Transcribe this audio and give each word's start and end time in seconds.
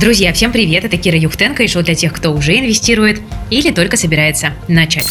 Друзья, 0.00 0.32
всем 0.32 0.52
привет! 0.52 0.84
Это 0.84 0.96
Кира 0.96 1.18
Юхтенко 1.18 1.64
и 1.64 1.66
шоу 1.66 1.82
для 1.82 1.96
тех, 1.96 2.12
кто 2.12 2.30
уже 2.30 2.56
инвестирует 2.56 3.20
или 3.50 3.72
только 3.72 3.96
собирается 3.96 4.52
начать. 4.68 5.08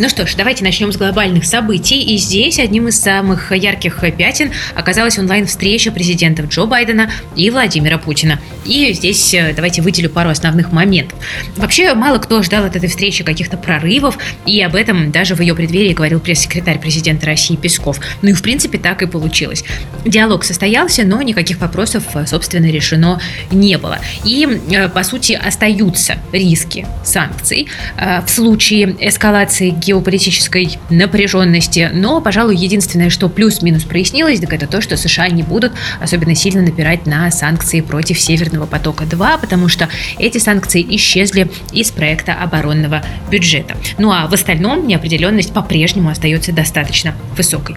Ну 0.00 0.08
что 0.08 0.28
ж, 0.28 0.34
давайте 0.36 0.62
начнем 0.62 0.92
с 0.92 0.96
глобальных 0.96 1.44
событий. 1.44 2.00
И 2.00 2.18
здесь 2.18 2.60
одним 2.60 2.86
из 2.86 3.00
самых 3.00 3.50
ярких 3.50 3.98
пятен 4.16 4.52
оказалась 4.76 5.18
онлайн-встреча 5.18 5.90
президентов 5.90 6.48
Джо 6.48 6.66
Байдена 6.66 7.10
и 7.34 7.50
Владимира 7.50 7.98
Путина. 7.98 8.38
И 8.64 8.92
здесь 8.92 9.34
э, 9.34 9.52
давайте 9.54 9.82
выделю 9.82 10.10
пару 10.10 10.30
основных 10.30 10.70
моментов. 10.70 11.18
Вообще, 11.56 11.94
мало 11.94 12.18
кто 12.18 12.42
ждал 12.42 12.64
от 12.64 12.76
этой 12.76 12.88
встречи 12.88 13.24
каких-то 13.24 13.56
прорывов, 13.56 14.18
и 14.46 14.60
об 14.62 14.76
этом 14.76 15.10
даже 15.10 15.34
в 15.34 15.40
ее 15.40 15.56
преддверии 15.56 15.94
говорил 15.94 16.20
пресс-секретарь 16.20 16.78
президента 16.78 17.26
России 17.26 17.56
Песков. 17.56 17.98
Ну 18.22 18.30
и 18.30 18.34
в 18.34 18.42
принципе 18.42 18.78
так 18.78 19.02
и 19.02 19.06
получилось. 19.06 19.64
Диалог 20.04 20.44
состоялся, 20.44 21.04
но 21.04 21.20
никаких 21.22 21.58
вопросов, 21.58 22.04
э, 22.14 22.24
собственно, 22.26 22.66
решено 22.66 23.20
не 23.50 23.76
было. 23.78 23.87
И, 24.24 24.46
э, 24.70 24.88
по 24.88 25.02
сути, 25.02 25.32
остаются 25.32 26.16
риски 26.32 26.86
санкций 27.04 27.68
в 27.96 28.28
случае 28.28 28.96
эскалации 29.00 29.70
геополитической 29.70 30.78
напряженности. 30.90 31.90
Но, 31.92 32.20
пожалуй, 32.20 32.56
единственное, 32.56 33.10
что 33.10 33.28
плюс-минус 33.28 33.84
прояснилось, 33.84 34.40
так 34.40 34.52
это 34.52 34.66
то, 34.66 34.80
что 34.80 34.96
США 34.96 35.28
не 35.28 35.42
будут 35.42 35.72
особенно 36.00 36.34
сильно 36.34 36.62
напирать 36.62 37.06
на 37.06 37.30
санкции 37.30 37.80
против 37.80 38.20
Северного 38.20 38.66
потока-2, 38.66 39.40
потому 39.40 39.68
что 39.68 39.88
эти 40.18 40.38
санкции 40.38 40.84
исчезли 40.96 41.50
из 41.72 41.90
проекта 41.90 42.34
оборонного 42.34 43.02
бюджета. 43.30 43.76
Ну 43.98 44.10
а 44.12 44.26
в 44.26 44.34
остальном 44.34 44.86
неопределенность 44.86 45.52
по-прежнему 45.52 46.10
остается 46.10 46.52
достаточно 46.52 47.14
высокой. 47.36 47.76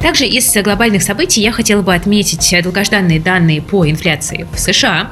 Также 0.00 0.26
из 0.26 0.52
глобальных 0.62 1.02
событий 1.02 1.40
я 1.40 1.52
хотела 1.52 1.82
бы 1.82 1.94
отметить 1.94 2.54
долгожданные 2.62 3.20
данные 3.20 3.62
по 3.62 3.88
инфляции 3.88 4.46
в 4.54 4.58
США. 4.58 5.10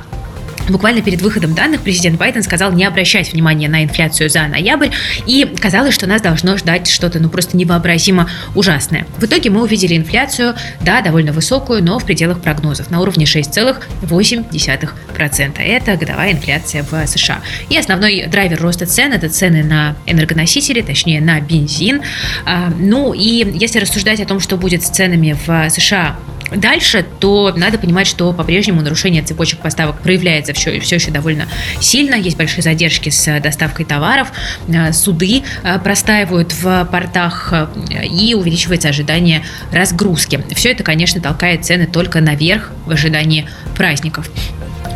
Буквально 0.71 1.03
перед 1.03 1.21
выходом 1.21 1.55
данных 1.55 1.81
президент 1.81 2.17
Байден 2.17 2.45
сказал 2.45 2.71
не 2.73 2.85
обращать 2.85 3.33
внимания 3.33 3.69
на 3.69 3.83
инфляцию 3.83 4.31
за 4.31 4.47
ноябрь, 4.47 4.91
и 5.27 5.45
казалось, 5.61 5.95
что 5.95 6.07
нас 6.07 6.23
должно 6.23 6.57
ждать 6.57 6.89
что-то 6.89 7.19
ну 7.19 7.29
просто 7.29 7.57
невообразимо 7.57 8.31
ужасное. 8.55 9.05
В 9.19 9.25
итоге 9.25 9.51
мы 9.51 9.63
увидели 9.63 9.97
инфляцию, 9.97 10.55
да, 10.81 11.01
довольно 11.01 11.33
высокую, 11.33 11.83
но 11.83 11.99
в 11.99 12.05
пределах 12.05 12.41
прогнозов, 12.41 12.89
на 12.91 13.01
уровне 13.01 13.25
6,8%. 13.25 15.61
Это 15.61 15.97
годовая 15.97 16.33
инфляция 16.33 16.85
в 16.85 17.07
США. 17.07 17.41
И 17.69 17.77
основной 17.77 18.27
драйвер 18.27 18.61
роста 18.61 18.87
цен– 18.87 19.13
это 19.15 19.29
цены 19.29 19.65
на 19.65 19.97
энергоносители, 20.07 20.83
точнее 20.83 21.21
на 21.21 21.41
бензин. 21.41 22.03
А, 22.47 22.73
ну 22.79 23.13
и 23.13 23.59
если 23.59 23.81
рассуждать 23.81 24.21
о 24.21 24.25
том, 24.25 24.39
что 24.39 24.57
будет 24.57 24.85
с 24.85 24.91
ценами 24.91 25.37
в 25.47 25.71
США 25.71 26.17
дальше, 26.51 27.05
то 27.19 27.53
надо 27.57 27.79
понимать, 27.79 28.07
что 28.07 28.33
по-прежнему 28.33 28.83
нарушение 28.83 29.23
цепочек 29.23 29.61
поставок 29.61 30.01
проявляется 30.01 30.53
все, 30.53 30.81
все 30.81 30.97
еще 30.97 31.11
довольно 31.11 31.47
сильно. 31.81 32.15
Есть 32.15 32.37
большие 32.37 32.63
задержки 32.63 33.11
с 33.11 33.41
доставкой 33.41 33.85
товаров, 33.85 34.33
э, 34.69 34.93
суды 34.93 35.43
э, 35.63 35.79
простаивают 35.79 36.53
в 36.53 36.85
портах 36.91 37.53
э, 37.53 38.07
и 38.07 38.35
увеличивается 38.35 38.89
ожидание 38.89 39.43
разгрузки. 39.73 40.45
Все 40.55 40.73
это, 40.73 40.83
конечно, 40.83 41.21
толкает 41.21 41.65
цены 41.65 41.87
только 41.87 42.21
наверх 42.21 42.71
в 42.87 42.91
ожидании 42.91 43.49
праздников. 43.77 44.31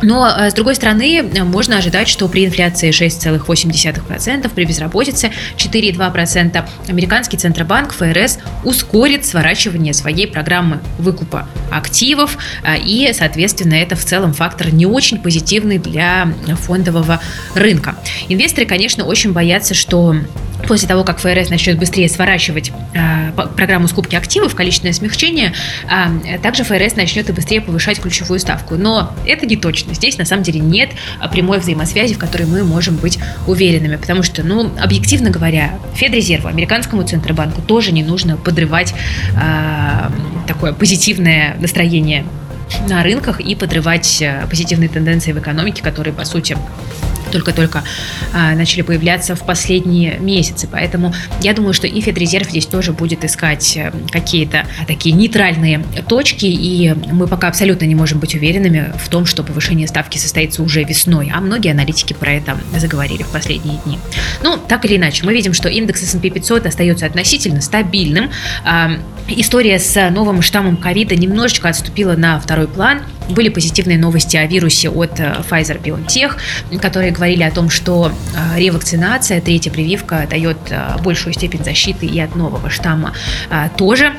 Но, 0.02 0.28
э, 0.28 0.50
с 0.50 0.54
другой 0.54 0.74
стороны, 0.74 1.22
можно 1.44 1.78
ожидать, 1.78 2.08
что 2.08 2.28
при 2.28 2.44
инфляции 2.44 2.90
6,8%, 2.90 4.50
при 4.54 4.64
безработице 4.64 5.30
4,2%, 5.56 6.64
американский 6.88 7.36
Центробанк 7.36 7.92
ФРС 7.92 8.38
ускорит 8.64 9.24
сворачивание 9.24 9.94
своей 9.94 10.26
программы 10.26 10.80
выкупа 10.98 11.48
активов, 11.70 12.36
э, 12.62 12.78
и, 12.78 13.12
соответственно, 13.12 13.74
это 13.74 13.96
в 13.96 14.04
целом 14.04 14.32
фактор 14.32 14.72
не 14.72 14.86
очень 14.86 15.18
позитивный 15.18 15.78
для 15.78 16.28
фондового 16.60 17.20
рынка. 17.54 17.94
Инвесторы, 18.28 18.66
конечно, 18.66 19.04
очень 19.04 19.32
боятся, 19.32 19.74
что 19.74 20.16
после 20.66 20.88
того, 20.88 21.04
как 21.04 21.18
ФРС 21.18 21.50
начнет 21.50 21.78
быстрее 21.78 22.08
сворачивать 22.08 22.72
э, 22.94 23.32
программу 23.56 23.88
скупки 23.88 24.16
активов, 24.16 24.54
количественное 24.54 24.92
смягчение, 24.92 25.52
э, 25.88 26.38
также 26.38 26.64
ФРС 26.64 26.96
начнет 26.96 27.28
и 27.28 27.32
быстрее 27.32 27.60
повышать 27.60 28.00
ключевую 28.00 28.40
ставку. 28.40 28.76
Но 28.76 29.14
это 29.26 29.46
не 29.46 29.56
точно. 29.56 29.94
Здесь 29.94 30.18
на 30.18 30.24
самом 30.24 30.42
деле 30.42 30.60
нет 30.60 30.90
прямой 31.32 31.58
взаимосвязи, 31.58 32.14
в 32.14 32.18
которой 32.18 32.46
мы 32.46 32.64
можем 32.64 32.96
быть 32.96 33.18
уверенными. 33.46 33.96
Потому 33.96 34.22
что, 34.22 34.42
ну, 34.42 34.70
объективно 34.80 35.30
говоря, 35.30 35.78
Федрезерву, 35.94 36.48
американскому 36.48 37.02
Центробанку 37.02 37.62
тоже 37.62 37.92
не 37.92 38.02
нужно 38.02 38.36
подрывать 38.36 38.94
э, 39.36 40.10
такое 40.46 40.72
позитивное 40.72 41.56
настроение 41.60 42.24
на 42.88 43.02
рынках 43.02 43.40
и 43.40 43.54
подрывать 43.54 44.20
э, 44.22 44.46
позитивные 44.48 44.88
тенденции 44.88 45.32
в 45.32 45.38
экономике, 45.38 45.82
которые, 45.82 46.12
по 46.12 46.24
сути, 46.24 46.56
только-только 47.30 47.84
а, 48.32 48.54
начали 48.54 48.82
появляться 48.82 49.34
в 49.34 49.44
последние 49.44 50.18
месяцы. 50.18 50.68
Поэтому 50.70 51.14
я 51.40 51.54
думаю, 51.54 51.74
что 51.74 51.86
и 51.86 52.00
Федрезерв 52.00 52.48
здесь 52.50 52.66
тоже 52.66 52.92
будет 52.92 53.24
искать 53.24 53.76
э, 53.76 53.92
какие-то 54.10 54.66
такие 54.86 55.14
нейтральные 55.14 55.84
точки, 56.08 56.46
и 56.46 56.94
мы 57.10 57.26
пока 57.26 57.48
абсолютно 57.48 57.84
не 57.84 57.94
можем 57.94 58.18
быть 58.18 58.34
уверенными 58.34 58.92
в 58.96 59.08
том, 59.08 59.26
что 59.26 59.42
повышение 59.42 59.86
ставки 59.86 60.18
состоится 60.18 60.62
уже 60.62 60.82
весной, 60.84 61.30
а 61.34 61.40
многие 61.40 61.70
аналитики 61.72 62.12
про 62.12 62.32
это 62.32 62.58
заговорили 62.76 63.22
в 63.22 63.28
последние 63.28 63.78
дни. 63.84 63.98
Ну, 64.42 64.56
так 64.56 64.84
или 64.84 64.96
иначе, 64.96 65.24
мы 65.24 65.32
видим, 65.32 65.52
что 65.52 65.68
индекс 65.68 66.02
S&P 66.02 66.30
500 66.30 66.66
остается 66.66 67.06
относительно 67.06 67.60
стабильным. 67.60 68.30
История 69.28 69.78
с 69.78 70.10
новым 70.10 70.42
штаммом 70.42 70.76
ковида 70.76 71.16
немножечко 71.16 71.68
отступила 71.68 72.14
на 72.14 72.38
второй 72.38 72.68
план. 72.68 73.02
Были 73.30 73.48
позитивные 73.48 73.98
новости 73.98 74.36
о 74.36 74.46
вирусе 74.46 74.90
от 74.90 75.18
э, 75.18 75.36
Pfizer-BioNTech, 75.48 76.78
которые 76.78 77.10
говорили 77.10 77.42
о 77.42 77.50
том, 77.50 77.70
что 77.70 78.12
э, 78.12 78.60
ревакцинация, 78.60 79.40
третья 79.40 79.70
прививка 79.70 80.26
дает 80.28 80.58
э, 80.68 80.98
большую 81.02 81.32
степень 81.32 81.64
защиты 81.64 82.04
и 82.04 82.20
от 82.20 82.36
нового 82.36 82.68
штамма 82.68 83.14
тоже. 83.78 84.12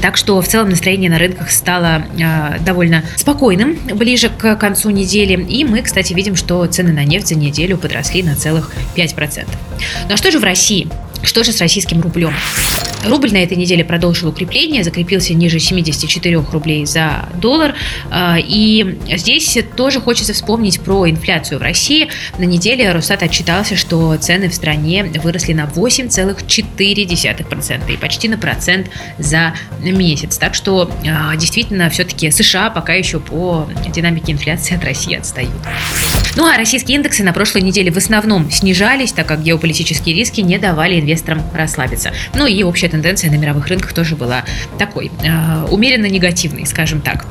Так 0.00 0.16
что 0.16 0.40
в 0.40 0.46
целом 0.46 0.70
настроение 0.70 1.10
на 1.10 1.18
рынках 1.18 1.50
стало 1.50 2.04
э, 2.18 2.58
довольно 2.60 3.04
спокойным 3.16 3.76
ближе 3.94 4.30
к 4.30 4.54
концу 4.56 4.90
недели. 4.90 5.42
И 5.44 5.64
мы, 5.64 5.82
кстати, 5.82 6.12
видим, 6.12 6.36
что 6.36 6.64
цены 6.66 6.92
на 6.92 7.04
нефть 7.04 7.28
за 7.28 7.34
неделю 7.34 7.76
подросли 7.76 8.22
на 8.22 8.36
целых 8.36 8.72
5%. 8.96 9.46
Ну 10.08 10.14
а 10.14 10.16
что 10.16 10.30
же 10.30 10.38
в 10.38 10.44
России? 10.44 10.88
Что 11.22 11.42
же 11.42 11.52
с 11.52 11.60
российским 11.60 12.00
рублем? 12.00 12.32
Рубль 13.04 13.32
на 13.32 13.38
этой 13.38 13.56
неделе 13.56 13.84
продолжил 13.84 14.28
укрепление, 14.28 14.84
закрепился 14.84 15.34
ниже 15.34 15.58
74 15.58 16.36
рублей 16.52 16.86
за 16.86 17.28
доллар. 17.36 17.74
А, 18.10 18.36
и 18.38 18.98
здесь 19.16 19.58
тоже 19.76 20.00
хочется 20.00 20.32
вспомнить 20.32 20.80
про 20.80 21.10
инфляцию 21.10 21.58
в 21.58 21.62
России. 21.62 22.08
На 22.38 22.44
неделе 22.44 22.92
Росстат 22.92 23.22
отчитался, 23.22 23.76
что 23.76 24.16
цены 24.16 24.48
в 24.48 24.54
стране 24.54 25.04
выросли 25.22 25.52
на 25.52 25.64
8,4% 25.64 27.92
и 27.92 27.96
почти 27.96 28.28
на 28.28 28.38
процент 28.38 28.88
за 29.18 29.54
месяц. 29.80 30.38
Так 30.38 30.54
что 30.54 30.88
а, 31.06 31.34
действительно 31.36 31.90
все-таки 31.90 32.30
США 32.30 32.70
пока 32.70 32.94
еще 32.94 33.18
по 33.18 33.68
динамике 33.92 34.30
инфляции 34.32 34.76
от 34.76 34.84
России 34.84 35.16
отстают. 35.16 35.50
Ну 36.36 36.46
а 36.46 36.56
российские 36.56 36.96
индексы 36.96 37.24
на 37.24 37.32
прошлой 37.32 37.62
неделе 37.62 37.90
в 37.90 37.96
основном 37.96 38.48
снижались, 38.50 39.12
так 39.12 39.26
как 39.26 39.42
геополитические 39.42 40.14
риски 40.14 40.40
не 40.40 40.58
давали 40.58 41.00
инвесторам 41.00 41.42
расслабиться. 41.52 42.12
Ну 42.34 42.46
и 42.46 42.62
общая 42.62 42.91
тенденция 42.92 43.30
на 43.30 43.36
мировых 43.36 43.66
рынках 43.66 43.92
тоже 43.92 44.16
была 44.16 44.44
такой, 44.78 45.10
э, 45.24 45.66
умеренно 45.70 46.06
негативной, 46.06 46.66
скажем 46.66 47.00
так. 47.00 47.26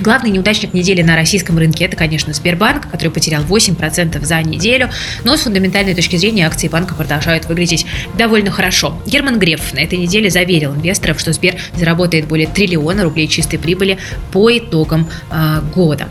Главный 0.00 0.30
неудачник 0.30 0.74
недели 0.74 1.02
на 1.02 1.14
российском 1.14 1.56
рынке– 1.56 1.84
это, 1.86 1.96
конечно, 1.96 2.32
Сбербанк, 2.32 2.90
который 2.90 3.10
потерял 3.10 3.42
8% 3.44 4.24
за 4.24 4.42
неделю, 4.42 4.90
но 5.22 5.36
с 5.36 5.42
фундаментальной 5.42 5.94
точки 5.94 6.16
зрения 6.16 6.46
акции 6.46 6.68
банка 6.68 6.94
продолжают 6.94 7.46
выглядеть 7.46 7.86
довольно 8.16 8.50
хорошо. 8.50 9.00
Герман 9.06 9.38
Греф 9.38 9.72
на 9.72 9.80
этой 9.80 9.98
неделе 9.98 10.30
заверил 10.30 10.74
инвесторов, 10.74 11.20
что 11.20 11.32
Сбер 11.32 11.56
заработает 11.76 12.26
более 12.26 12.48
триллиона 12.48 13.04
рублей 13.04 13.28
чистой 13.28 13.58
прибыли 13.58 13.98
по 14.32 14.56
итогам 14.56 15.08
э, 15.30 15.60
года. 15.74 16.08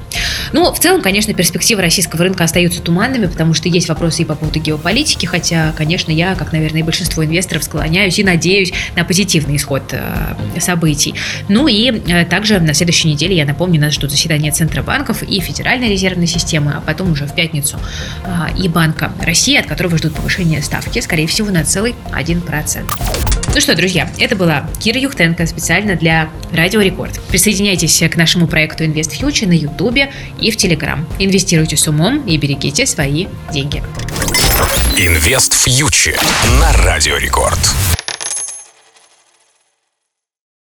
Ну, 0.54 0.72
в 0.72 0.80
целом, 0.80 1.02
конечно, 1.02 1.34
перспективы 1.34 1.82
российского 1.82 2.24
рынка 2.24 2.44
остаются 2.44 2.82
туманными, 2.82 3.26
потому 3.26 3.56
что 3.56 3.68
есть 3.68 3.90
вопросы 3.90 4.22
и 4.22 4.26
по 4.26 4.36
поводу 4.36 4.60
геополитики, 4.60 5.26
хотя, 5.26 5.74
конечно, 5.76 6.12
я, 6.12 6.36
как, 6.36 6.54
наверное, 6.54 6.82
и 6.82 6.84
большинство 6.84 7.26
инвесторов, 7.26 7.64
склоняюсь 7.64 8.20
и 8.20 8.24
надеюсь 8.24 8.72
на 8.96 9.04
позитивный 9.04 9.56
исход 9.56 9.82
э, 9.92 10.60
событий. 10.60 11.16
Ну 11.50 11.68
и 11.68 11.90
э, 11.90 12.26
также 12.26 12.60
на 12.60 12.76
следующей 12.76 13.10
неделе, 13.10 13.36
я 13.36 13.46
напомню, 13.46 13.82
нас 13.82 13.94
ждут 13.94 14.12
заседания 14.12 14.52
Центробанков 14.52 15.24
и 15.24 15.40
Федеральной 15.40 15.90
резервной 15.90 16.28
системы, 16.28 16.74
а 16.78 16.82
потом 16.82 17.12
уже 17.12 17.26
в 17.26 17.34
пятницу 17.34 17.80
э, 18.24 18.30
и 18.58 18.68
Банка 18.68 19.12
России, 19.22 19.58
от 19.58 19.66
которого 19.66 19.98
ждут 19.98 20.14
повышения 20.14 20.62
ставки, 20.62 21.00
скорее 21.00 21.26
всего, 21.26 21.50
на 21.50 21.66
целый 21.66 21.96
1%. 22.12 23.23
Ну 23.54 23.62
что, 23.62 23.76
друзья, 23.76 24.10
это 24.18 24.36
была 24.36 24.68
Кира 24.80 25.00
Юхтенко 25.00 25.46
специально 25.46 25.96
для 25.96 26.28
Радио 26.52 26.82
Рекорд. 26.82 27.20
Присоединяйтесь 27.30 28.02
к 28.10 28.16
нашему 28.16 28.48
проекту 28.48 28.84
Invest 28.84 29.12
Future 29.20 29.48
на 29.48 29.54
Ютубе 29.54 30.12
и 30.42 30.50
в 30.50 30.58
Телеграм. 30.58 31.08
Инвестируйте 31.20 31.78
с 31.78 31.88
умом 31.88 32.26
и 32.26 32.36
берегите 32.38 32.88
свои 32.88 33.28
деньги. 33.52 33.84
Инвест 34.98 35.54
Фьючер 35.54 36.20
на 36.60 36.74
Радио 36.84 37.18
Рекорд. 37.18 37.60